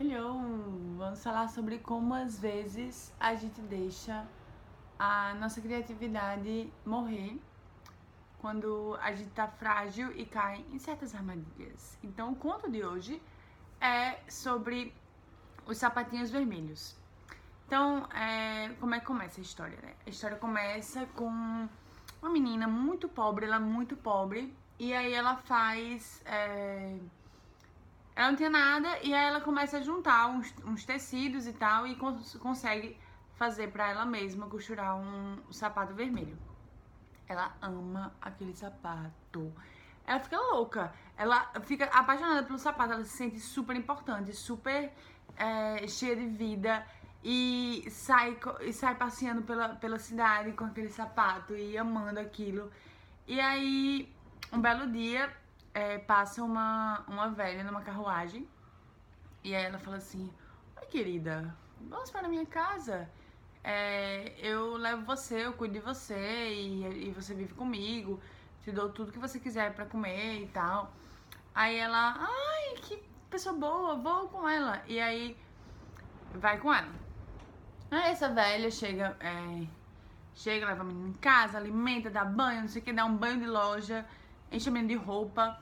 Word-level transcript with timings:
Hello! 0.00 0.94
Vamos 0.96 1.24
falar 1.24 1.48
sobre 1.48 1.78
como 1.78 2.14
às 2.14 2.38
vezes 2.38 3.12
a 3.18 3.34
gente 3.34 3.60
deixa 3.62 4.24
a 4.96 5.34
nossa 5.34 5.60
criatividade 5.60 6.72
morrer 6.86 7.36
quando 8.40 8.96
a 9.02 9.10
gente 9.10 9.30
tá 9.30 9.48
frágil 9.48 10.16
e 10.16 10.24
cai 10.24 10.64
em 10.72 10.78
certas 10.78 11.16
armadilhas. 11.16 11.98
Então, 12.00 12.30
o 12.30 12.36
conto 12.36 12.70
de 12.70 12.84
hoje 12.84 13.20
é 13.80 14.20
sobre 14.30 14.94
os 15.66 15.78
sapatinhos 15.78 16.30
vermelhos. 16.30 16.96
Então, 17.66 18.06
é, 18.12 18.68
como 18.78 18.94
é 18.94 19.00
que 19.00 19.06
começa 19.06 19.40
a 19.40 19.42
história, 19.42 19.80
né? 19.82 19.94
A 20.06 20.10
história 20.10 20.36
começa 20.36 21.06
com 21.06 21.68
uma 22.22 22.30
menina 22.30 22.68
muito 22.68 23.08
pobre, 23.08 23.46
ela 23.46 23.56
é 23.56 23.58
muito 23.58 23.96
pobre, 23.96 24.56
e 24.78 24.94
aí 24.94 25.12
ela 25.12 25.34
faz. 25.38 26.22
É, 26.24 26.96
ela 28.18 28.30
não 28.30 28.36
tinha 28.36 28.50
nada 28.50 28.98
e 29.00 29.14
aí 29.14 29.26
ela 29.26 29.40
começa 29.40 29.76
a 29.78 29.80
juntar 29.80 30.26
uns, 30.26 30.52
uns 30.64 30.84
tecidos 30.84 31.46
e 31.46 31.52
tal 31.52 31.86
e 31.86 31.94
cons 31.94 32.34
consegue 32.40 32.98
fazer 33.34 33.68
para 33.68 33.90
ela 33.92 34.04
mesma 34.04 34.48
costurar 34.48 34.96
um, 34.96 35.38
sapato 35.52 35.94
vermelho. 35.94 36.36
Ela 37.28 37.54
ama 37.62 38.12
aquele 38.20 38.52
sapato. 38.56 39.54
Ela 40.04 40.18
fica 40.18 40.36
louca. 40.36 40.92
Ela 41.16 41.48
fica 41.62 41.84
apaixonada 41.84 42.42
pelo 42.42 42.58
sapato. 42.58 42.94
Ela 42.94 43.04
se 43.04 43.16
sente 43.16 43.38
super 43.38 43.76
importante, 43.76 44.32
super 44.32 44.92
é, 45.36 45.86
cheia 45.86 46.16
de 46.16 46.26
vida. 46.26 46.84
E 47.22 47.86
sai, 47.88 48.36
e 48.62 48.72
sai 48.72 48.96
passeando 48.96 49.42
pela, 49.42 49.76
pela 49.76 49.98
cidade 50.00 50.50
com 50.54 50.64
aquele 50.64 50.88
sapato 50.88 51.54
e 51.54 51.78
amando 51.78 52.18
aquilo. 52.18 52.68
E 53.28 53.40
aí, 53.40 54.12
um 54.52 54.60
belo 54.60 54.90
dia, 54.90 55.32
é, 55.78 55.98
passa 55.98 56.42
uma, 56.42 57.04
uma 57.06 57.28
velha 57.28 57.62
numa 57.62 57.82
carruagem 57.82 58.48
e 59.44 59.54
aí 59.54 59.64
ela 59.64 59.78
fala 59.78 59.98
assim: 59.98 60.28
Oi, 60.76 60.86
querida, 60.86 61.54
vamos 61.88 62.10
para 62.10 62.26
a 62.26 62.28
minha 62.28 62.46
casa. 62.46 63.08
É, 63.62 64.34
eu 64.38 64.76
levo 64.76 65.04
você, 65.04 65.46
eu 65.46 65.52
cuido 65.52 65.74
de 65.74 65.80
você 65.80 66.48
e, 66.50 67.08
e 67.08 67.12
você 67.12 67.32
vive 67.32 67.54
comigo. 67.54 68.20
Te 68.62 68.72
dou 68.72 68.88
tudo 68.88 69.12
que 69.12 69.18
você 69.20 69.38
quiser 69.38 69.72
para 69.72 69.86
comer 69.86 70.42
e 70.42 70.48
tal. 70.48 70.92
Aí 71.54 71.76
ela, 71.76 72.16
ai, 72.18 72.74
que 72.82 73.00
pessoa 73.30 73.54
boa, 73.54 73.94
vou 73.96 74.28
com 74.28 74.48
ela. 74.48 74.82
E 74.88 74.98
aí 74.98 75.36
vai 76.34 76.58
com 76.58 76.74
ela. 76.74 76.92
Aí 77.90 78.10
essa 78.10 78.28
velha 78.28 78.70
chega, 78.70 79.16
é, 79.20 79.66
chega, 80.34 80.66
leva 80.66 80.82
a 80.82 80.84
menina 80.84 81.10
em 81.10 81.12
casa, 81.14 81.56
alimenta, 81.56 82.10
dá 82.10 82.24
banho, 82.24 82.62
não 82.62 82.68
sei 82.68 82.82
o 82.82 82.84
que, 82.84 82.92
dá 82.92 83.04
um 83.04 83.16
banho 83.16 83.38
de 83.38 83.46
loja 83.46 84.04
enche 84.50 84.68
a 84.68 84.72
menina 84.72 84.88
de 84.88 85.04
roupa 85.04 85.58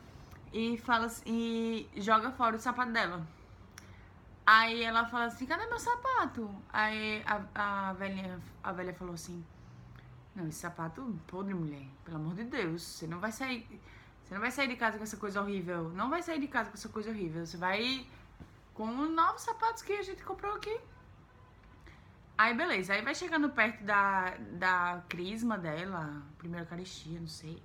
e 0.56 0.78
fala 0.78 1.06
e 1.26 1.86
joga 1.96 2.30
fora 2.30 2.56
o 2.56 2.58
sapato 2.58 2.90
dela. 2.90 3.26
Aí 4.46 4.82
ela 4.82 5.04
fala 5.04 5.26
assim, 5.26 5.44
cadê 5.44 5.66
meu 5.66 5.78
sapato? 5.78 6.48
Aí 6.72 7.22
a, 7.26 7.90
a, 7.90 7.92
velhinha, 7.92 8.40
a 8.64 8.72
velha 8.72 8.94
falou 8.94 9.12
assim, 9.12 9.44
não, 10.34 10.48
esse 10.48 10.60
sapato 10.60 11.02
podre, 11.26 11.52
mulher, 11.52 11.86
pelo 12.04 12.16
amor 12.16 12.34
de 12.34 12.44
Deus, 12.44 12.82
você 12.82 13.06
não 13.06 13.20
vai 13.20 13.32
sair. 13.32 13.68
Você 14.24 14.32
não 14.32 14.40
vai 14.40 14.50
sair 14.50 14.68
de 14.68 14.76
casa 14.76 14.96
com 14.96 15.04
essa 15.04 15.18
coisa 15.18 15.42
horrível. 15.42 15.90
Não 15.90 16.08
vai 16.08 16.22
sair 16.22 16.40
de 16.40 16.48
casa 16.48 16.70
com 16.70 16.74
essa 16.74 16.88
coisa 16.88 17.10
horrível. 17.10 17.44
Você 17.44 17.58
vai 17.58 18.06
com 18.72 18.86
novos 18.86 19.42
sapatos 19.42 19.82
que 19.82 19.92
a 19.92 20.02
gente 20.02 20.22
comprou 20.24 20.54
aqui. 20.54 20.80
Aí 22.38 22.54
beleza, 22.54 22.94
aí 22.94 23.02
vai 23.02 23.14
chegando 23.14 23.50
perto 23.50 23.84
da, 23.84 24.36
da 24.52 25.02
crisma 25.08 25.58
dela, 25.58 26.22
primeira 26.38 26.64
eucaristia, 26.64 27.20
não 27.20 27.28
sei. 27.28 27.62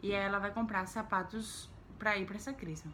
E 0.00 0.12
ela 0.12 0.38
vai 0.38 0.52
comprar 0.52 0.86
sapatos 0.86 1.68
pra 2.00 2.16
ir 2.16 2.26
pra 2.26 2.36
essa 2.36 2.52
crise. 2.52 2.84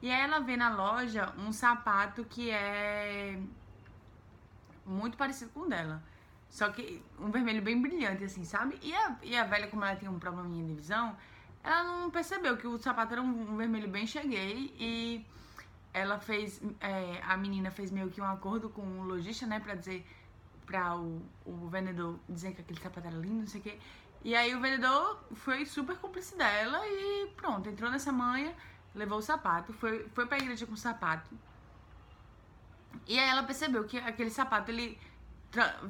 E 0.00 0.10
aí 0.10 0.20
ela 0.20 0.40
vê 0.40 0.56
na 0.56 0.74
loja 0.74 1.32
um 1.38 1.52
sapato 1.52 2.24
que 2.24 2.50
é 2.50 3.38
muito 4.86 5.16
parecido 5.16 5.50
com 5.50 5.60
o 5.60 5.68
dela. 5.68 6.02
Só 6.48 6.70
que 6.70 7.02
um 7.18 7.30
vermelho 7.30 7.62
bem 7.62 7.80
brilhante, 7.80 8.24
assim, 8.24 8.44
sabe? 8.44 8.78
E 8.82 8.94
a, 8.94 9.16
e 9.22 9.36
a 9.36 9.44
velha, 9.44 9.68
como 9.68 9.84
ela 9.84 9.96
tinha 9.96 10.10
um 10.10 10.18
probleminha 10.18 10.64
de 10.66 10.74
visão, 10.74 11.16
ela 11.62 11.84
não 11.84 12.10
percebeu 12.10 12.56
que 12.56 12.66
o 12.66 12.78
sapato 12.78 13.12
era 13.12 13.22
um, 13.22 13.52
um 13.52 13.56
vermelho 13.56 13.88
bem 13.88 14.06
cheguei 14.06 14.74
e 14.78 15.26
ela 15.92 16.18
fez. 16.18 16.60
É, 16.80 17.20
a 17.22 17.36
menina 17.36 17.70
fez 17.70 17.90
meio 17.90 18.10
que 18.10 18.20
um 18.20 18.24
acordo 18.24 18.68
com 18.68 18.82
o 18.82 19.02
lojista, 19.04 19.46
né? 19.46 19.60
Pra 19.60 19.74
dizer. 19.74 20.06
Pra 20.66 20.96
o, 20.96 21.20
o 21.44 21.68
vendedor 21.68 22.18
dizer 22.28 22.54
que 22.54 22.60
aquele 22.60 22.80
sapato 22.80 23.06
era 23.06 23.16
lindo, 23.16 23.40
não 23.40 23.46
sei 23.46 23.60
o 23.60 23.64
quê. 23.64 23.78
E 24.24 24.36
aí 24.36 24.54
o 24.54 24.60
vendedor 24.60 25.24
foi 25.34 25.66
super 25.66 25.96
cúmplice 25.96 26.36
dela 26.36 26.80
e 26.86 27.32
pronto, 27.36 27.68
entrou 27.68 27.90
nessa 27.90 28.12
manha, 28.12 28.54
levou 28.94 29.18
o 29.18 29.22
sapato, 29.22 29.72
foi, 29.72 30.08
foi 30.14 30.26
pra 30.26 30.38
igreja 30.38 30.64
com 30.64 30.74
o 30.74 30.76
sapato. 30.76 31.30
E 33.06 33.18
aí 33.18 33.28
ela 33.28 33.42
percebeu 33.42 33.84
que 33.84 33.98
aquele 33.98 34.30
sapato 34.30 34.70
ele 34.70 34.98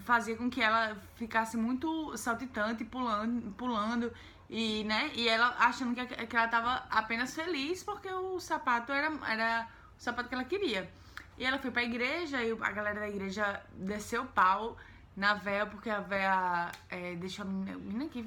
fazia 0.00 0.36
com 0.36 0.50
que 0.50 0.62
ela 0.62 0.96
ficasse 1.16 1.56
muito 1.56 2.16
saltitante, 2.16 2.84
pulando, 2.84 3.52
pulando 3.52 4.12
e, 4.48 4.82
né? 4.84 5.10
E 5.14 5.28
ela 5.28 5.54
achando 5.58 5.94
que, 5.94 6.26
que 6.26 6.36
ela 6.36 6.48
tava 6.48 6.86
apenas 6.90 7.34
feliz 7.34 7.84
porque 7.84 8.08
o 8.08 8.40
sapato 8.40 8.92
era, 8.92 9.12
era 9.28 9.68
o 9.98 10.02
sapato 10.02 10.28
que 10.28 10.34
ela 10.34 10.44
queria. 10.44 10.90
E 11.36 11.44
ela 11.44 11.58
foi 11.58 11.70
pra 11.70 11.82
igreja 11.82 12.42
e 12.42 12.52
a 12.52 12.72
galera 12.72 13.00
da 13.00 13.08
igreja 13.08 13.62
desceu 13.74 14.22
o 14.22 14.26
pau 14.26 14.76
na 15.16 15.34
véia, 15.34 15.66
porque 15.66 15.90
a 15.90 16.00
véia 16.00 16.70
é, 16.90 17.12
a 17.12 17.44
menina. 17.44 17.78
Menina, 17.78 18.08
que. 18.08 18.20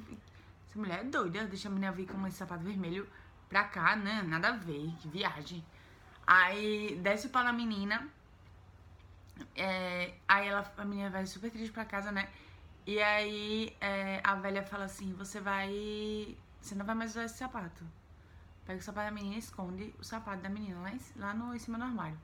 Essa 0.70 0.80
mulher 0.80 1.00
é 1.00 1.04
doida, 1.04 1.46
deixa 1.46 1.68
a 1.68 1.72
menina 1.72 1.92
vir 1.92 2.08
com 2.08 2.28
esse 2.28 2.38
sapato 2.38 2.64
vermelho 2.64 3.08
pra 3.50 3.64
cá, 3.64 3.96
né? 3.96 4.24
Nada 4.24 4.50
a 4.50 4.52
ver, 4.52 4.94
que 5.00 5.08
viagem. 5.08 5.64
Aí 6.28 7.00
desce 7.02 7.28
o 7.28 7.30
pau 7.30 7.44
na 7.44 7.54
menina. 7.54 8.08
É, 9.56 10.14
aí 10.28 10.48
ela, 10.48 10.72
a 10.78 10.86
menina 10.86 11.10
vai 11.10 11.26
super 11.26 11.52
triste 11.52 11.72
pra 11.72 11.86
casa, 11.86 12.12
né? 12.12 12.30
E 12.86 13.02
aí 13.02 13.76
é, 13.82 14.22
a 14.24 14.36
velha 14.36 14.64
fala 14.64 14.86
assim: 14.86 15.14
Você 15.14 15.40
vai. 15.40 16.38
Você 16.62 16.76
não 16.76 16.86
vai 16.86 16.96
mais 16.96 17.12
usar 17.12 17.26
esse 17.26 17.38
sapato. 17.38 17.84
Pega 18.66 18.80
o 18.80 18.84
sapato 18.84 19.08
da 19.08 19.12
menina 19.12 19.36
e 19.36 19.40
esconde 19.40 19.94
o 20.00 20.04
sapato 20.04 20.42
da 20.42 20.50
menina 20.50 20.80
lá, 20.82 20.92
em, 20.92 21.00
lá 21.18 21.34
no, 21.34 21.56
em 21.56 21.60
cima 21.60 21.78
do 21.78 21.84
armário. 21.84 22.18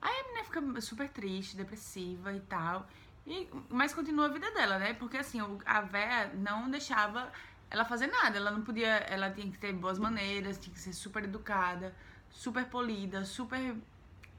Aí 0.00 0.20
a 0.20 0.24
menina 0.24 0.44
fica 0.44 0.80
super 0.80 1.08
triste, 1.08 1.56
depressiva 1.56 2.32
e 2.32 2.40
tal. 2.40 2.86
E, 3.26 3.48
mas 3.68 3.94
continua 3.94 4.26
a 4.26 4.28
vida 4.28 4.50
dela, 4.50 4.78
né? 4.78 4.94
Porque 4.94 5.16
assim, 5.16 5.38
a 5.64 5.80
véia 5.80 6.32
não 6.34 6.70
deixava 6.70 7.30
ela 7.70 7.84
fazer 7.84 8.08
nada. 8.08 8.36
Ela 8.36 8.50
não 8.50 8.62
podia. 8.62 8.88
Ela 8.88 9.30
tinha 9.30 9.50
que 9.50 9.58
ter 9.58 9.72
boas 9.72 9.98
maneiras, 9.98 10.58
tinha 10.58 10.72
que 10.74 10.80
ser 10.80 10.92
super 10.92 11.24
educada, 11.24 11.94
super 12.30 12.66
polida, 12.66 13.24
super 13.24 13.76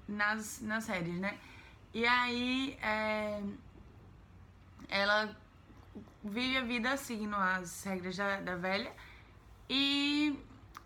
nas, 0.08 0.62
nas 0.62 0.88
rédeas, 0.88 1.20
né? 1.20 1.38
E 1.94 2.06
aí 2.06 2.78
é, 2.82 3.42
ela 4.90 5.36
vive 6.24 6.58
a 6.58 6.64
vida 6.64 6.98
seguindo 6.98 7.36
as 7.36 7.84
regras 7.84 8.18
da, 8.18 8.40
da 8.42 8.56
velha 8.56 8.92
e, 9.70 10.40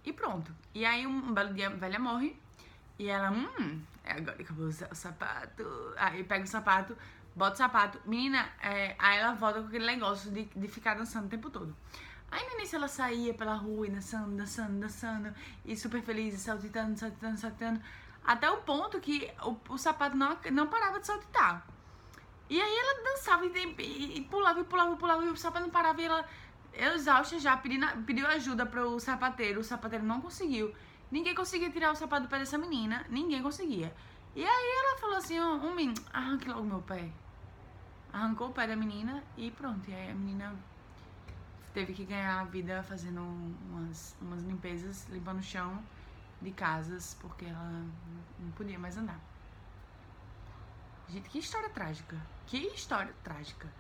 e 0.03 0.11
pronto. 0.13 0.53
E 0.73 0.85
aí 0.85 1.07
um 1.07 1.33
belo 1.33 1.53
dia 1.53 1.67
a 1.67 1.71
velha 1.71 1.99
morre 1.99 2.37
e 2.99 3.09
ela, 3.09 3.31
hum, 3.31 3.81
é 4.03 4.13
agora 4.13 4.43
que 4.43 4.49
eu 4.49 4.55
vou 4.55 4.67
usar 4.67 4.89
o 4.91 4.95
sapato. 4.95 5.63
Aí 5.97 6.23
pega 6.23 6.43
o 6.43 6.47
sapato, 6.47 6.97
bota 7.37 7.53
o 7.53 7.57
sapato. 7.57 8.01
Menina, 8.05 8.49
é, 8.61 8.95
aí 8.97 9.19
ela 9.19 9.33
volta 9.33 9.61
com 9.61 9.67
aquele 9.67 9.85
negócio 9.85 10.31
de, 10.31 10.45
de 10.45 10.67
ficar 10.67 10.95
dançando 10.95 11.27
o 11.27 11.29
tempo 11.29 11.49
todo. 11.49 11.75
Aí 12.31 12.43
no 12.47 12.55
início 12.55 12.75
ela 12.75 12.87
saía 12.87 13.33
pela 13.33 13.53
rua 13.53 13.87
e 13.87 13.91
dançando, 13.91 14.35
dançando, 14.35 14.79
dançando, 14.79 15.33
e 15.63 15.77
super 15.77 16.01
feliz, 16.01 16.33
e 16.33 16.37
saltitando, 16.37 16.97
saltitando, 16.97 17.37
saltitando, 17.37 17.81
até 18.25 18.49
o 18.49 18.57
ponto 18.57 18.99
que 18.99 19.31
o, 19.43 19.55
o 19.69 19.77
sapato 19.77 20.17
não, 20.17 20.37
não 20.51 20.67
parava 20.67 20.99
de 20.99 21.07
saltitar. 21.07 21.65
E 22.49 22.59
aí 22.59 22.77
ela 22.77 23.03
dançava 23.03 23.45
e, 23.45 23.75
e, 23.79 24.17
e 24.17 24.21
pulava, 24.23 24.59
e 24.59 24.63
pulava, 24.63 24.93
e 24.93 24.97
pulava, 24.97 25.23
e 25.23 25.29
o 25.29 25.37
sapato 25.37 25.65
não 25.65 25.71
parava, 25.71 26.01
e 26.01 26.05
ela, 26.05 26.25
exausta 26.73 27.39
já, 27.39 27.55
pedindo, 27.55 27.85
pediu 28.05 28.27
ajuda 28.27 28.65
para 28.65 28.85
o 28.85 28.99
sapateiro, 28.99 29.61
o 29.61 29.63
sapateiro 29.63 30.03
não 30.03 30.19
conseguiu. 30.19 30.73
Ninguém 31.09 31.35
conseguia 31.35 31.69
tirar 31.69 31.91
o 31.91 31.95
sapato 31.95 32.23
do 32.23 32.29
pé 32.29 32.39
dessa 32.39 32.57
menina, 32.57 33.05
ninguém 33.09 33.41
conseguia. 33.41 33.95
E 34.35 34.43
aí 34.43 34.71
ela 34.79 34.97
falou 34.97 35.15
assim, 35.15 35.39
um 35.39 35.73
menino, 35.73 36.03
arranque 36.11 36.49
logo 36.49 36.63
meu 36.63 36.81
pé 36.81 37.09
arrancou 38.17 38.49
o 38.49 38.53
pé 38.53 38.67
da 38.67 38.75
menina 38.75 39.23
e 39.37 39.51
pronto. 39.51 39.89
E 39.89 39.93
aí 39.93 40.11
a 40.11 40.15
menina 40.15 40.55
teve 41.73 41.93
que 41.93 42.05
ganhar 42.05 42.41
a 42.41 42.43
vida 42.43 42.83
fazendo 42.83 43.21
umas, 43.69 44.15
umas 44.19 44.41
limpezas, 44.43 45.07
limpando 45.09 45.39
o 45.39 45.43
chão 45.43 45.81
de 46.41 46.51
casas, 46.51 47.15
porque 47.19 47.45
ela 47.45 47.85
não 48.39 48.51
podia 48.51 48.79
mais 48.79 48.97
andar. 48.97 49.19
Gente, 51.07 51.29
que 51.29 51.39
história 51.39 51.69
trágica. 51.69 52.17
Que 52.47 52.57
história 52.67 53.13
trágica. 53.23 53.71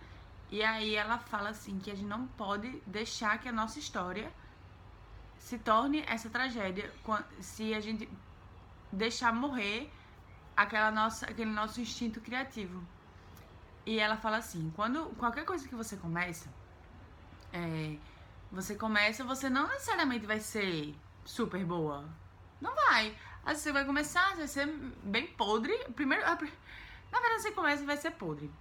E 0.49 0.63
aí 0.63 0.95
ela 0.95 1.17
fala 1.17 1.49
assim 1.49 1.77
que 1.79 1.91
a 1.91 1.95
gente 1.95 2.07
não 2.07 2.27
pode 2.27 2.81
deixar 2.85 3.37
que 3.39 3.49
a 3.49 3.51
nossa 3.51 3.79
história 3.79 4.31
se 5.37 5.57
torne 5.57 6.03
essa 6.07 6.29
tragédia 6.29 6.91
se 7.39 7.73
a 7.73 7.79
gente 7.79 8.09
deixar 8.91 9.33
morrer 9.33 9.91
aquela 10.55 10.89
nossa, 10.91 11.25
aquele 11.25 11.51
nosso 11.51 11.81
instinto 11.81 12.21
criativo. 12.21 12.81
E 13.87 13.99
ela 13.99 14.17
fala 14.17 14.37
assim: 14.37 14.69
quando 14.75 15.05
qualquer 15.15 15.45
coisa 15.45 15.65
que 15.65 15.73
você 15.73 15.95
começa, 15.95 16.49
é, 17.53 17.95
você 18.51 18.75
começa, 18.75 19.23
você 19.23 19.49
não 19.49 19.65
necessariamente 19.69 20.25
vai 20.25 20.41
ser 20.41 20.93
super 21.23 21.63
boa. 21.63 22.03
Não 22.59 22.75
vai. 22.75 23.15
Você 23.45 23.71
vai 23.71 23.85
começar, 23.85 24.31
você 24.31 24.35
vai 24.35 24.47
ser 24.47 24.67
bem 25.03 25.27
podre. 25.27 25.73
Primeiro, 25.95 26.21
na 26.21 26.35
verdade, 26.35 27.41
você 27.41 27.51
começa 27.51 27.81
e 27.83 27.85
vai 27.85 27.95
ser 27.95 28.11
podre. 28.11 28.51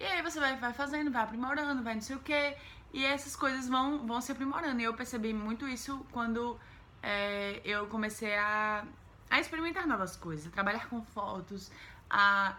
E 0.00 0.04
aí 0.04 0.20
você 0.22 0.40
vai, 0.40 0.56
vai 0.56 0.72
fazendo, 0.72 1.08
vai 1.08 1.22
aprimorando, 1.22 1.84
vai 1.84 1.94
não 1.94 2.02
sei 2.02 2.16
o 2.16 2.20
quê. 2.20 2.56
E 2.92 3.04
essas 3.04 3.36
coisas 3.36 3.68
vão, 3.68 4.04
vão 4.04 4.20
se 4.20 4.32
aprimorando. 4.32 4.80
E 4.80 4.84
eu 4.84 4.94
percebi 4.94 5.32
muito 5.32 5.68
isso 5.68 6.04
quando 6.10 6.58
é, 7.00 7.60
eu 7.64 7.86
comecei 7.86 8.34
a, 8.36 8.84
a 9.30 9.38
experimentar 9.38 9.86
novas 9.86 10.16
coisas, 10.16 10.48
a 10.48 10.50
trabalhar 10.50 10.88
com 10.88 11.00
fotos, 11.00 11.70
a 12.10 12.56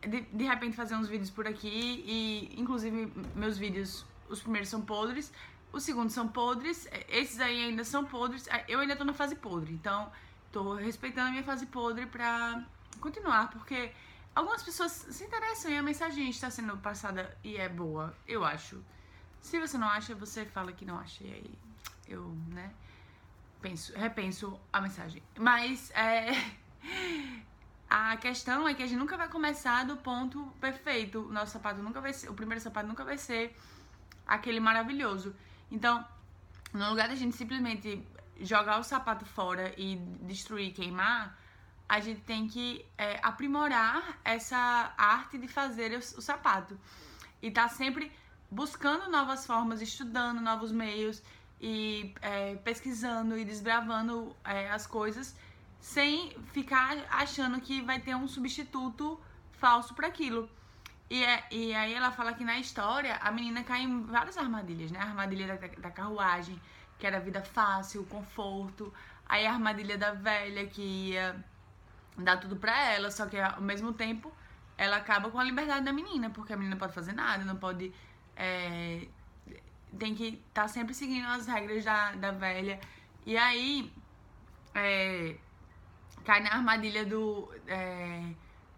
de, 0.00 0.22
de 0.22 0.44
repente 0.44 0.76
fazer 0.76 0.94
uns 0.94 1.08
vídeos 1.08 1.30
por 1.30 1.46
aqui. 1.46 2.04
E 2.06 2.60
inclusive 2.60 3.12
meus 3.34 3.58
vídeos, 3.58 4.06
os 4.28 4.40
primeiros 4.40 4.68
são 4.68 4.80
podres, 4.82 5.32
os 5.72 5.82
segundos 5.82 6.14
são 6.14 6.28
podres, 6.28 6.88
esses 7.08 7.40
aí 7.40 7.64
ainda 7.64 7.84
são 7.84 8.04
podres. 8.04 8.48
Eu 8.66 8.80
ainda 8.80 8.96
tô 8.96 9.04
na 9.04 9.14
fase 9.14 9.36
podre, 9.36 9.72
então 9.72 10.10
tô 10.52 10.74
respeitando 10.74 11.28
a 11.28 11.30
minha 11.30 11.44
fase 11.44 11.66
podre 11.66 12.06
pra 12.06 12.64
continuar, 13.00 13.50
porque 13.50 13.92
algumas 14.34 14.62
pessoas 14.62 14.92
se 14.92 15.24
interessam 15.24 15.70
e 15.70 15.76
a 15.76 15.82
mensagem 15.82 16.28
está 16.30 16.50
sendo 16.50 16.76
passada 16.78 17.36
e 17.44 17.56
é 17.56 17.68
boa, 17.68 18.16
eu 18.26 18.44
acho. 18.44 18.82
Se 19.40 19.58
você 19.60 19.78
não 19.78 19.88
acha, 19.88 20.14
você 20.14 20.44
fala 20.44 20.72
que 20.72 20.84
não 20.84 20.98
acha, 20.98 21.22
e 21.22 21.32
aí 21.32 21.58
eu, 22.08 22.36
né, 22.48 22.72
penso, 23.60 23.96
repenso 23.96 24.58
a 24.72 24.80
mensagem. 24.80 25.22
Mas 25.38 25.90
é. 25.92 26.32
A 27.88 28.16
questão 28.18 28.68
é 28.68 28.74
que 28.74 28.82
a 28.82 28.86
gente 28.86 28.98
nunca 28.98 29.16
vai 29.16 29.28
começar 29.28 29.84
do 29.84 29.96
ponto 29.96 30.44
perfeito. 30.60 31.20
O 31.20 31.32
nosso 31.32 31.52
sapato 31.52 31.80
nunca 31.80 32.00
vai 32.00 32.12
ser. 32.12 32.28
O 32.28 32.34
primeiro 32.34 32.62
sapato 32.62 32.86
nunca 32.86 33.02
vai 33.02 33.16
ser 33.16 33.56
aquele 34.26 34.60
maravilhoso. 34.60 35.34
Então, 35.70 36.06
no 36.72 36.90
lugar 36.90 37.08
da 37.08 37.14
gente 37.14 37.34
simplesmente 37.34 38.06
jogar 38.40 38.78
o 38.78 38.84
sapato 38.84 39.24
fora 39.24 39.72
e 39.76 39.96
destruir, 40.22 40.72
queimar, 40.74 41.36
a 41.88 42.00
gente 42.00 42.20
tem 42.20 42.46
que 42.46 42.84
é, 42.98 43.18
aprimorar 43.22 44.20
essa 44.22 44.92
arte 44.98 45.38
de 45.38 45.48
fazer 45.48 45.92
o, 45.96 46.02
sapato. 46.02 46.78
E 47.40 47.50
tá 47.50 47.68
sempre 47.68 48.12
buscando 48.50 49.10
novas 49.10 49.46
formas, 49.46 49.80
estudando 49.80 50.40
novos 50.40 50.70
meios 50.70 51.22
e 51.58 52.14
é, 52.20 52.56
pesquisando 52.56 53.38
e 53.38 53.44
desbravando 53.44 54.36
é, 54.44 54.70
as 54.70 54.86
coisas 54.86 55.34
sem 55.80 56.36
ficar 56.52 56.96
achando 57.10 57.60
que 57.60 57.80
vai 57.82 58.00
ter 58.00 58.14
um 58.14 58.28
substituto 58.28 59.20
falso 59.52 59.94
para 59.94 60.08
aquilo. 60.08 60.48
E, 61.10 61.24
é, 61.24 61.44
e 61.50 61.74
aí 61.74 61.94
ela 61.94 62.10
fala 62.10 62.34
que 62.34 62.44
na 62.44 62.58
história 62.58 63.16
a 63.16 63.30
menina 63.30 63.64
cai 63.64 63.82
em 63.82 64.02
várias 64.02 64.36
armadilhas, 64.36 64.90
né? 64.90 64.98
A 65.00 65.04
armadilha 65.04 65.46
da, 65.46 65.66
da 65.66 65.90
carruagem, 65.90 66.60
que 66.98 67.06
era 67.06 67.18
vida 67.18 67.42
fácil, 67.42 68.04
conforto. 68.04 68.92
Aí 69.26 69.46
a 69.46 69.52
armadilha 69.52 69.96
da 69.96 70.12
velha, 70.12 70.66
que 70.66 70.82
ia 70.82 71.36
dar 72.16 72.36
tudo 72.38 72.56
pra 72.56 72.76
ela, 72.92 73.10
só 73.10 73.26
que 73.26 73.38
ao 73.38 73.60
mesmo 73.62 73.92
tempo 73.92 74.32
ela 74.76 74.96
acaba 74.96 75.30
com 75.30 75.38
a 75.38 75.44
liberdade 75.44 75.84
da 75.84 75.92
menina, 75.92 76.30
porque 76.30 76.52
a 76.52 76.56
menina 76.56 76.74
não 76.74 76.80
pode 76.80 76.92
fazer 76.92 77.12
nada, 77.12 77.44
não 77.44 77.56
pode. 77.56 77.92
É, 78.36 79.06
tem 79.98 80.14
que 80.14 80.40
estar 80.48 80.62
tá 80.62 80.68
sempre 80.68 80.94
seguindo 80.94 81.26
as 81.26 81.46
regras 81.46 81.84
da, 81.84 82.12
da 82.12 82.32
velha. 82.32 82.78
E 83.24 83.36
aí 83.36 83.92
é, 84.74 85.36
cai 86.28 86.40
na 86.42 86.50
armadilha 86.50 87.06
do, 87.06 87.50
é, 87.66 88.22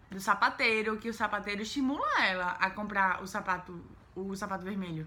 do 0.09 0.21
sapateiro, 0.21 0.95
que 0.95 1.09
o 1.09 1.13
sapateiro 1.13 1.61
estimula 1.61 2.07
ela 2.25 2.51
a 2.51 2.69
comprar 2.69 3.21
o 3.21 3.27
sapato, 3.27 3.73
o 4.15 4.33
sapato 4.37 4.63
vermelho. 4.63 5.05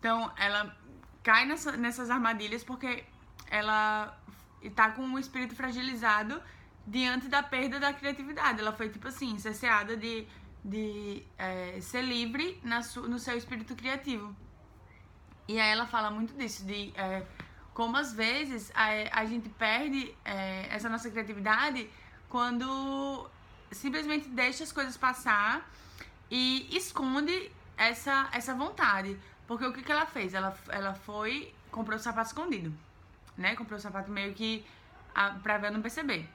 Então 0.00 0.32
ela 0.36 0.76
cai 1.22 1.46
nessa, 1.46 1.76
nessas 1.76 2.10
armadilhas 2.10 2.64
porque 2.64 3.04
ela 3.48 4.18
está 4.60 4.90
com 4.90 5.02
o 5.02 5.20
espírito 5.20 5.54
fragilizado 5.54 6.42
diante 6.84 7.28
da 7.28 7.44
perda 7.44 7.78
da 7.78 7.92
criatividade. 7.92 8.58
Ela 8.58 8.72
foi, 8.72 8.88
tipo 8.88 9.06
assim, 9.06 9.38
cesseada 9.38 9.96
de, 9.96 10.26
de 10.64 11.22
é, 11.38 11.78
ser 11.80 12.02
livre 12.02 12.60
na 12.64 12.82
su, 12.82 13.02
no 13.02 13.20
seu 13.20 13.38
espírito 13.38 13.76
criativo. 13.76 14.34
E 15.46 15.60
aí 15.60 15.70
ela 15.70 15.86
fala 15.86 16.10
muito 16.10 16.34
disso, 16.34 16.66
de 16.66 16.92
é, 16.96 17.24
como 17.74 17.96
às 17.96 18.12
vezes 18.12 18.70
a, 18.74 19.20
a 19.20 19.24
gente 19.26 19.48
perde 19.48 20.14
é, 20.24 20.68
essa 20.70 20.88
nossa 20.88 21.10
criatividade 21.10 21.90
quando 22.28 23.28
simplesmente 23.72 24.28
deixa 24.28 24.62
as 24.62 24.72
coisas 24.72 24.96
passar 24.96 25.68
e 26.30 26.68
esconde 26.74 27.50
essa, 27.76 28.28
essa 28.32 28.54
vontade. 28.54 29.18
Porque 29.46 29.66
o 29.66 29.72
que, 29.72 29.82
que 29.82 29.92
ela 29.92 30.06
fez? 30.06 30.32
Ela, 30.32 30.56
ela 30.68 30.94
foi, 30.94 31.52
comprou 31.70 31.96
o 31.96 32.00
sapato 32.00 32.28
escondido, 32.28 32.72
né? 33.36 33.54
Comprou 33.56 33.76
o 33.78 33.82
sapato 33.82 34.10
meio 34.10 34.32
que 34.32 34.64
a, 35.14 35.30
pra 35.30 35.58
ver 35.58 35.70
não 35.70 35.82
perceber. 35.82 36.28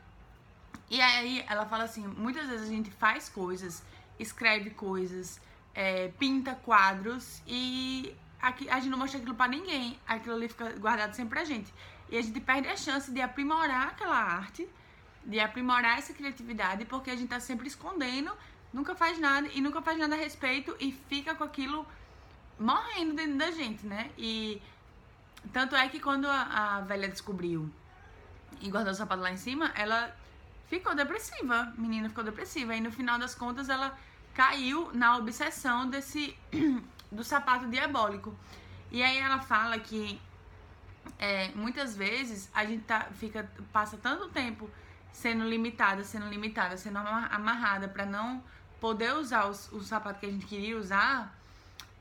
E 0.89 1.01
aí 1.01 1.43
ela 1.47 1.65
fala 1.65 1.85
assim: 1.85 2.05
muitas 2.05 2.47
vezes 2.47 2.67
a 2.67 2.71
gente 2.71 2.91
faz 2.91 3.29
coisas, 3.29 3.83
escreve 4.19 4.71
coisas, 4.71 5.41
é, 5.73 6.09
pinta 6.19 6.53
quadros 6.55 7.41
e 7.47 8.15
aqui, 8.41 8.69
a 8.69 8.75
gente 8.75 8.89
não 8.89 8.97
mostra 8.97 9.19
aquilo 9.19 9.35
pra 9.35 9.47
ninguém. 9.47 9.99
Aquilo 10.07 10.35
ali 10.35 10.47
fica 10.47 10.71
guardado 10.79 11.13
sempre 11.13 11.35
pra 11.35 11.43
gente. 11.43 11.73
E 12.09 12.17
a 12.17 12.21
gente 12.21 12.39
perde 12.39 12.67
a 12.67 12.75
chance 12.75 13.11
de 13.11 13.21
aprimorar 13.21 13.89
aquela 13.89 14.15
arte, 14.15 14.67
de 15.23 15.39
aprimorar 15.39 15.99
essa 15.99 16.13
criatividade, 16.13 16.85
porque 16.85 17.11
a 17.11 17.15
gente 17.15 17.29
tá 17.29 17.39
sempre 17.39 17.67
escondendo, 17.67 18.31
nunca 18.73 18.95
faz 18.95 19.19
nada 19.19 19.47
e 19.53 19.61
nunca 19.61 19.81
faz 19.81 19.97
nada 19.97 20.15
a 20.15 20.17
respeito 20.17 20.75
e 20.79 20.91
fica 20.91 21.35
com 21.35 21.43
aquilo 21.43 21.85
morrendo 22.59 23.13
dentro 23.13 23.37
da 23.37 23.51
gente, 23.51 23.85
né? 23.85 24.09
E 24.17 24.61
tanto 25.53 25.75
é 25.75 25.87
que 25.87 25.99
quando 25.99 26.25
a, 26.25 26.77
a 26.77 26.81
velha 26.81 27.07
descobriu 27.07 27.69
e 28.59 28.69
guardou 28.69 28.91
o 28.91 28.95
sapato 28.95 29.21
lá 29.21 29.31
em 29.31 29.37
cima, 29.37 29.71
ela 29.75 30.15
ficou 30.67 30.95
depressiva. 30.95 31.73
A 31.77 31.81
menina 31.81 32.09
ficou 32.09 32.23
depressiva. 32.23 32.75
E 32.75 32.81
no 32.81 32.91
final 32.91 33.17
das 33.17 33.35
contas 33.35 33.69
ela 33.69 33.97
caiu 34.33 34.89
na 34.93 35.17
obsessão 35.17 35.89
desse 35.89 36.35
do 37.11 37.23
sapato 37.23 37.67
diabólico. 37.67 38.35
E 38.91 39.03
aí 39.03 39.17
ela 39.17 39.39
fala 39.39 39.77
que 39.79 40.19
é, 41.17 41.49
muitas 41.49 41.95
vezes 41.95 42.49
a 42.53 42.65
gente 42.65 42.83
tá, 42.83 43.07
fica, 43.13 43.49
passa 43.71 43.97
tanto 43.97 44.29
tempo 44.29 44.69
sendo 45.11 45.43
limitada, 45.43 46.03
sendo 46.03 46.27
limitada, 46.27 46.77
sendo 46.77 46.97
amarrada 46.97 47.87
para 47.87 48.05
não 48.05 48.43
poder 48.79 49.13
usar 49.13 49.47
os, 49.47 49.71
o 49.71 49.81
sapato 49.81 50.19
que 50.19 50.25
a 50.25 50.31
gente 50.31 50.45
queria 50.45 50.77
usar, 50.77 51.35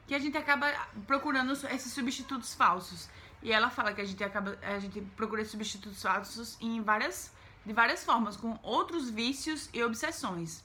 que 0.07 0.15
a 0.15 0.19
gente 0.19 0.37
acaba 0.37 0.71
procurando 1.07 1.53
esses 1.53 1.93
substitutos 1.93 2.55
falsos. 2.55 3.09
E 3.43 3.53
ela 3.53 3.71
fala 3.71 3.93
que 3.93 4.01
a 4.01 4.05
gente 4.05 4.23
acaba 4.23 4.59
a 4.63 4.79
gente 4.79 5.01
procura 5.17 5.45
substitutos 5.45 6.03
falsos 6.03 6.57
em 6.61 6.83
várias 6.83 7.33
de 7.65 7.73
várias 7.75 8.03
formas, 8.03 8.37
com 8.37 8.59
outros 8.63 9.11
vícios 9.11 9.69
e 9.75 9.83
obsessões. 9.83 10.65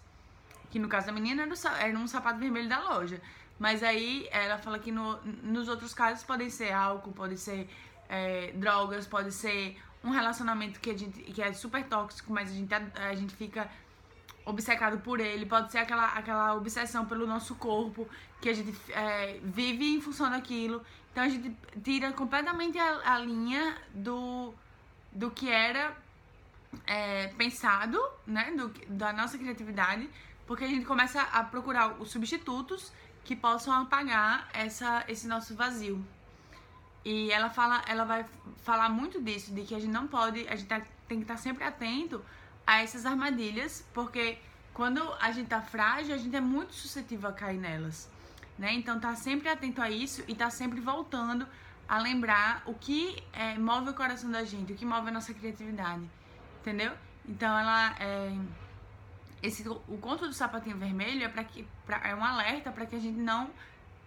Que 0.72 0.80
no 0.80 0.88
caso 0.88 1.08
da 1.08 1.12
menina 1.12 1.44
era, 1.44 1.54
era 1.80 1.98
um 1.98 2.08
sapato 2.08 2.40
vermelho 2.40 2.70
da 2.70 2.80
loja. 2.80 3.22
Mas 3.60 3.84
aí 3.84 4.28
ela 4.32 4.58
fala 4.58 4.80
que 4.80 4.92
no, 4.92 5.18
nos 5.44 5.68
outros 5.68 5.94
casos 5.94 6.24
podem 6.24 6.50
ser 6.50 6.72
álcool, 6.72 7.12
pode 7.12 7.38
ser 7.38 7.70
é, 8.10 8.52
drogas, 8.54 9.08
pode 9.08 9.32
ser 9.32 9.78
um 10.04 10.10
relacionamento 10.10 10.80
que, 10.80 10.90
a 10.90 10.98
gente, 10.98 11.22
que 11.22 11.42
é 11.42 11.54
super 11.54 11.84
tóxico, 11.88 12.34
mas 12.34 12.52
a 12.52 12.54
gente, 12.54 12.74
a, 12.74 12.82
a 13.10 13.16
gente 13.16 13.34
fica 13.36 13.70
obcecado 14.46 15.00
por 15.00 15.20
ele, 15.20 15.46
pode 15.46 15.72
ser 15.72 15.80
aquela, 15.80 16.08
aquela 16.08 16.56
obsessão 16.56 17.06
pelo 17.06 17.26
nosso 17.26 17.56
corpo, 17.56 18.08
que 18.42 18.50
a 18.50 18.54
gente 18.54 18.76
é, 18.92 19.40
vive 19.42 19.96
em 19.96 20.02
função 20.02 20.30
daquilo. 20.30 20.84
Então 21.12 21.24
a 21.24 21.30
gente 21.30 21.56
tira 21.82 22.12
completamente 22.12 22.78
a, 22.78 23.14
a 23.14 23.20
linha 23.20 23.78
do, 23.94 24.54
do 25.12 25.32
que 25.32 25.50
era 25.50 25.96
é, 26.86 27.28
pensado, 27.30 28.00
né, 28.26 28.52
do, 28.52 28.68
da 28.90 29.14
nossa 29.14 29.38
criatividade, 29.38 30.10
porque 30.46 30.66
a 30.66 30.68
gente 30.68 30.86
começa 30.86 31.22
a 31.22 31.44
procurar 31.44 32.02
os 32.02 32.12
substitutos 32.12 32.92
que 33.24 33.36
possam 33.36 33.74
apagar 33.74 34.48
essa, 34.54 35.04
esse 35.08 35.28
nosso 35.28 35.56
vazio. 35.56 36.04
E 37.06 37.32
ela 37.32 37.50
fala, 37.50 37.84
ela 37.88 38.06
vai 38.06 38.26
falar 38.64 38.90
muito 38.90 39.22
disso, 39.22 39.54
de 39.54 39.64
que 39.64 39.76
a 39.76 39.80
gente 39.80 39.92
não 39.92 40.08
pode, 40.08 40.48
a 40.48 40.56
gente 40.56 40.68
tá, 40.68 40.82
tem 41.08 41.18
que 41.18 41.24
estar 41.24 41.36
tá 41.36 41.40
sempre 41.40 41.64
atento 41.64 42.24
a 42.66 42.82
essas 42.82 43.06
armadilhas, 43.06 43.86
porque 43.94 44.38
quando 44.74 45.02
a 45.20 45.32
gente 45.32 45.48
tá 45.48 45.62
frágil, 45.62 46.16
a 46.16 46.18
gente 46.18 46.36
é 46.36 46.42
muito 46.42 46.74
suscetível 46.74 47.30
a 47.30 47.34
cair 47.34 47.60
nelas, 47.60 48.10
né? 48.58 48.74
Então 48.74 49.00
tá 49.00 49.16
sempre 49.16 49.50
atento 49.50 49.82
a 49.82 49.90
isso 49.90 50.24
e 50.28 50.34
tá 50.34 50.50
sempre 50.50 50.80
voltando 50.80 51.46
a 51.88 52.00
lembrar 52.00 52.64
o 52.66 52.74
que 52.74 53.22
é, 53.34 53.58
move 53.58 53.90
o 53.90 53.94
coração 53.94 54.32
da 54.32 54.44
gente, 54.46 54.72
o 54.72 54.76
que 54.76 54.86
move 54.86 55.10
a 55.10 55.12
nossa 55.12 55.34
criatividade, 55.34 56.10
entendeu? 56.62 56.94
Então 57.28 57.58
ela 57.58 57.96
é, 58.00 58.34
esse 59.44 59.68
o 59.68 59.98
conto 60.00 60.26
do 60.26 60.34
sapatinho 60.34 60.78
vermelho 60.78 61.24
é 61.24 61.28
para 61.28 61.44
que 61.44 61.68
pra, 61.86 61.98
é 62.08 62.16
um 62.16 62.24
alerta 62.24 62.72
para 62.72 62.86
que 62.86 62.96
a 62.96 63.00
gente 63.00 63.20
não 63.20 63.52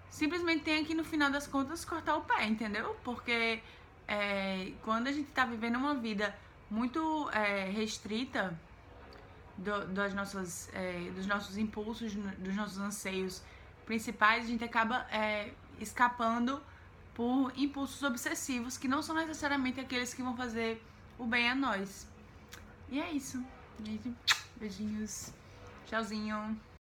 simplesmente 0.09 0.64
tenha 0.64 0.83
que 0.83 0.95
no 0.95 1.05
final 1.05 1.31
das 1.31 1.47
contas 1.47 1.85
cortar 1.85 2.16
o 2.16 2.23
pé, 2.23 2.47
entendeu? 2.47 2.97
Porque 3.05 3.62
é, 4.09 4.73
quando 4.83 5.09
a 5.09 5.12
gente 5.12 5.31
tá 5.33 5.45
vivendo 5.45 5.76
uma 5.76 5.95
vida 5.95 6.35
muito 6.71 7.28
é, 7.31 7.66
restrita 7.71 8.59
do, 9.59 9.87
das 9.88 10.14
nossas, 10.14 10.71
é, 10.73 11.11
dos 11.14 11.26
nossos 11.26 11.59
impulsos, 11.59 12.14
dos 12.14 12.57
nossos 12.57 12.78
anseios 12.78 13.43
principais, 13.85 14.45
a 14.45 14.49
gente 14.49 14.64
acaba 14.64 15.07
é, 15.11 15.52
escapando 15.78 16.62
por 17.14 17.52
impulsos 17.57 18.02
obsessivos 18.02 18.78
que 18.78 18.88
não 18.88 19.02
são 19.02 19.14
necessariamente 19.14 19.81
aqueles 19.81 20.14
que 20.14 20.23
vão 20.23 20.35
fazer 20.35 20.83
o 21.19 21.26
bem 21.26 21.50
a 21.50 21.55
nós. 21.55 22.07
E 22.90 23.00
é 23.00 23.11
isso. 23.11 23.45
Gente, 23.85 24.14
beijinhos. 24.58 25.32
Tchauzinho. 25.86 26.56